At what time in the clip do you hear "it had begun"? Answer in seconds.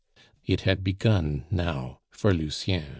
0.47-1.45